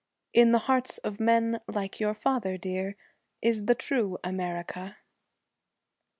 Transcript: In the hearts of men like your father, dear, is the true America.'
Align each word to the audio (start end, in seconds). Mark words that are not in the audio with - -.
In 0.33 0.51
the 0.51 0.57
hearts 0.65 0.97
of 0.97 1.19
men 1.19 1.59
like 1.67 1.99
your 1.99 2.15
father, 2.15 2.57
dear, 2.57 2.95
is 3.43 3.65
the 3.67 3.75
true 3.75 4.17
America.' 4.23 4.95